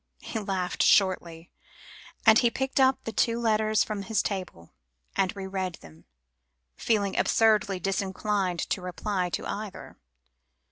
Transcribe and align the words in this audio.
He 0.21 0.39
laughed 0.39 0.81
shortly, 0.81 1.51
as 2.25 2.39
he 2.39 2.49
picked 2.49 2.79
up 2.79 3.03
the 3.03 3.11
two 3.11 3.39
letters 3.39 3.83
from 3.83 4.01
his 4.01 4.23
table, 4.23 4.71
and 5.15 5.35
re 5.35 5.45
read 5.45 5.75
them, 5.75 6.05
feeling 6.75 7.15
absurdly 7.15 7.79
disinclined 7.79 8.61
to 8.71 8.81
reply 8.81 9.29
to 9.29 9.45
either. 9.45 9.97